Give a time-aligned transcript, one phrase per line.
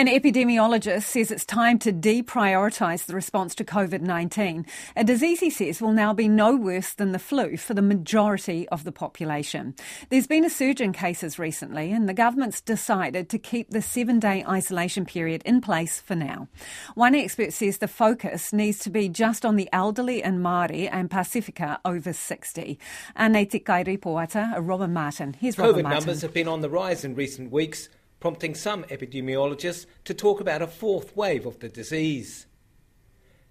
[0.00, 4.64] An epidemiologist says it's time to deprioritise the response to COVID 19,
[4.96, 8.66] a disease he says will now be no worse than the flu for the majority
[8.70, 9.74] of the population.
[10.08, 14.18] There's been a surge in cases recently, and the government's decided to keep the seven
[14.18, 16.48] day isolation period in place for now.
[16.94, 21.10] One expert says the focus needs to be just on the elderly and Māori and
[21.10, 22.78] Pasifika over 60.
[23.18, 25.36] Ane Tikai reporter, Robin Martin.
[25.38, 25.98] Here's COVID Robin Martin.
[25.98, 27.90] numbers have been on the rise in recent weeks
[28.20, 32.46] prompting some epidemiologists to talk about a fourth wave of the disease.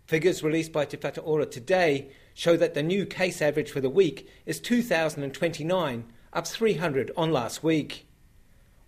[0.05, 4.29] Figures released by Te Ora today show that the new case average for the week
[4.45, 8.07] is 2,029, up 300 on last week.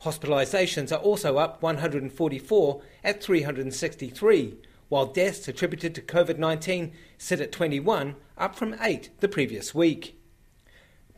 [0.04, 4.58] Hospitalisations are also up 144 at 363,
[4.90, 10.20] while deaths attributed to COVID 19 sit at 21, up from 8 the previous week.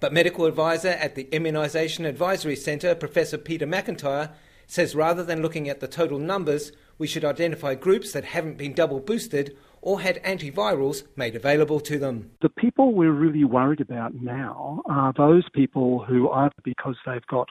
[0.01, 4.31] But medical advisor at the Immunisation Advisory Centre, Professor Peter McIntyre,
[4.67, 8.73] says rather than looking at the total numbers, we should identify groups that haven't been
[8.73, 12.31] double boosted or had antivirals made available to them.
[12.41, 17.49] The people we're really worried about now are those people who either because they've got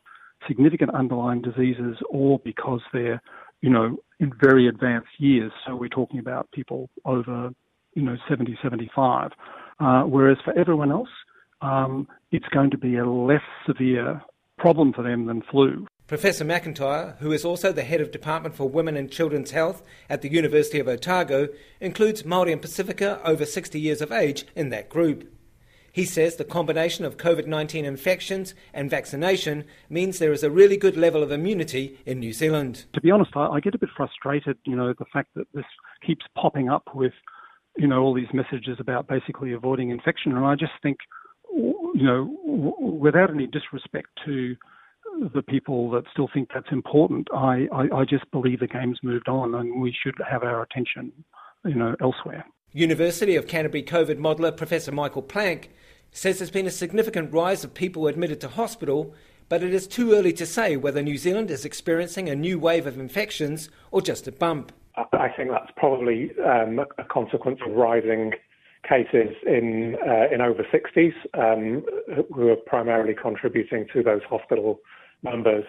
[0.48, 3.20] significant underlying diseases or because they're,
[3.60, 5.52] you know, in very advanced years.
[5.66, 7.50] So we're talking about people over,
[7.94, 9.30] you know, 70, 75.
[9.78, 11.08] Uh, whereas for everyone else,
[11.60, 14.22] um, it's going to be a less severe
[14.58, 15.86] problem for them than flu.
[16.12, 20.20] Professor McIntyre, who is also the head of Department for Women and Children's Health at
[20.20, 21.48] the University of Otago,
[21.80, 25.32] includes Māori and Pasifika over 60 years of age in that group.
[25.90, 30.76] He says the combination of COVID 19 infections and vaccination means there is a really
[30.76, 32.84] good level of immunity in New Zealand.
[32.92, 35.64] To be honest, I, I get a bit frustrated, you know, the fact that this
[36.06, 37.14] keeps popping up with,
[37.78, 40.36] you know, all these messages about basically avoiding infection.
[40.36, 40.98] And I just think,
[41.54, 42.36] you know,
[42.78, 44.56] without any disrespect to
[45.34, 47.28] the people that still think that's important.
[47.34, 51.12] I, I, I just believe the game's moved on and we should have our attention,
[51.64, 52.44] you know, elsewhere.
[52.72, 55.70] University of Canterbury COVID modeller Professor Michael Plank
[56.10, 59.14] says there's been a significant rise of people admitted to hospital,
[59.48, 62.86] but it is too early to say whether New Zealand is experiencing a new wave
[62.86, 64.72] of infections or just a bump.
[64.96, 68.32] I think that's probably um, a consequence of rising
[68.88, 71.84] cases in uh, in over 60s um,
[72.34, 74.80] who are primarily contributing to those hospital
[75.22, 75.64] numbers.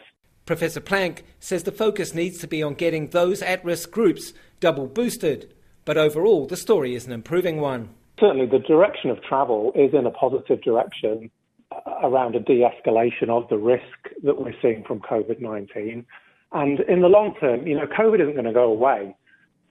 [0.45, 4.87] Professor Plank says the focus needs to be on getting those at risk groups double
[4.87, 5.53] boosted,
[5.85, 7.89] but overall the story is an improving one.
[8.19, 11.31] Certainly, the direction of travel is in a positive direction
[11.71, 13.83] uh, around a de escalation of the risk
[14.23, 16.05] that we're seeing from COVID 19.
[16.51, 19.15] And in the long term, you know, COVID isn't going to go away.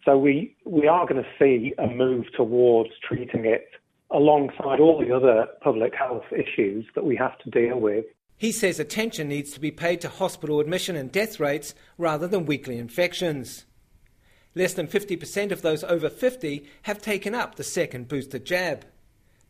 [0.04, 3.68] So we, we are going to see a move towards treating it
[4.10, 8.04] alongside all the other public health issues that we have to deal with.
[8.36, 12.46] He says attention needs to be paid to hospital admission and death rates rather than
[12.46, 13.64] weekly infections.
[14.54, 18.84] Less than 50% of those over 50 have taken up the second booster jab.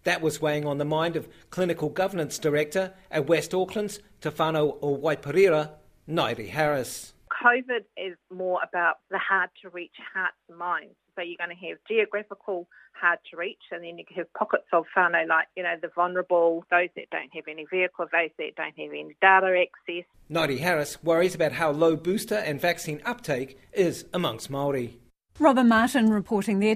[0.04, 4.78] That was weighing on the mind of Clinical Governance Director at West Auckland's Te Whānau
[4.82, 5.74] o
[6.08, 7.12] Nairi Harris.
[7.42, 10.94] COVID is more about the hard to reach hearts and minds.
[11.16, 14.84] So you're going to have geographical hard to reach, and then you have pockets of
[14.96, 18.78] whānau like, you know, the vulnerable, those that don't have any vehicle, those that don't
[18.78, 20.04] have any data access.
[20.30, 24.94] Nairi Harris worries about how low booster and vaccine uptake is amongst Māori.
[25.38, 26.70] Robin Martin reporting there.